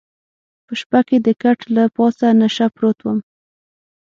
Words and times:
په 0.65 0.73
شپه 0.79 0.99
کې 1.07 1.17
د 1.25 1.27
کټ 1.41 1.59
له 1.75 1.83
پاسه 1.95 2.27
نشه 2.41 2.67
پروت 2.75 2.97
وم. 3.03 3.19